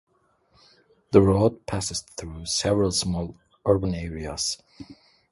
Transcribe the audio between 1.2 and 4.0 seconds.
road also passes through several small urban